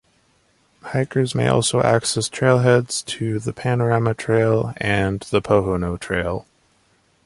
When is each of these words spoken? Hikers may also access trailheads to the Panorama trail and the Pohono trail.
Hikers 0.81 1.35
may 1.35 1.47
also 1.47 1.79
access 1.79 2.27
trailheads 2.27 3.05
to 3.05 3.37
the 3.37 3.53
Panorama 3.53 4.15
trail 4.15 4.73
and 4.77 5.19
the 5.29 5.43
Pohono 5.43 5.95
trail. 5.99 6.47